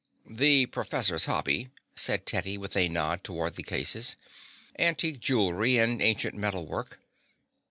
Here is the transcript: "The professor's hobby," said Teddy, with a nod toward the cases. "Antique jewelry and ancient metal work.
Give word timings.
"The 0.25 0.65
professor's 0.65 1.25
hobby," 1.25 1.69
said 1.95 2.25
Teddy, 2.25 2.57
with 2.57 2.75
a 2.75 2.89
nod 2.89 3.23
toward 3.23 3.53
the 3.55 3.61
cases. 3.61 4.15
"Antique 4.79 5.19
jewelry 5.19 5.77
and 5.77 6.01
ancient 6.01 6.33
metal 6.33 6.65
work. 6.65 6.99